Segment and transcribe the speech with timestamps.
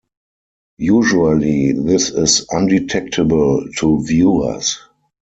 [0.79, 4.79] Usually this is undetectable to viewers.